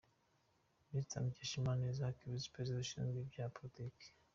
[0.93, 1.17] Mr.
[1.23, 4.07] Mukeshimana Isaac, Visi-Perezida ushinzwe ibya Politiki;